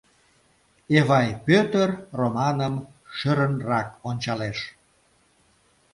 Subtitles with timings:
[0.97, 1.89] Эвай Пӧтыр
[2.19, 2.75] Романым
[3.15, 4.59] шӧрынрак ончалеш.